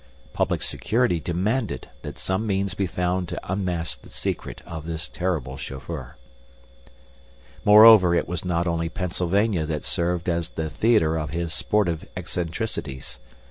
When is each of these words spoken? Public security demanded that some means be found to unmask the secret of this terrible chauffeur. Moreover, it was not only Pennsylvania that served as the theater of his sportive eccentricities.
Public 0.33 0.63
security 0.63 1.19
demanded 1.19 1.87
that 2.01 2.17
some 2.17 2.47
means 2.47 2.73
be 2.73 2.87
found 2.87 3.29
to 3.29 3.39
unmask 3.53 4.01
the 4.01 4.09
secret 4.09 4.63
of 4.65 4.87
this 4.87 5.07
terrible 5.07 5.57
chauffeur. 5.57 6.17
Moreover, 7.63 8.15
it 8.15 8.27
was 8.27 8.43
not 8.43 8.65
only 8.65 8.89
Pennsylvania 8.89 9.67
that 9.67 9.83
served 9.83 10.27
as 10.27 10.49
the 10.49 10.71
theater 10.71 11.17
of 11.17 11.29
his 11.29 11.53
sportive 11.53 12.03
eccentricities. 12.17 13.19